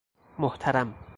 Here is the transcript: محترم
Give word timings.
محترم 0.39 0.95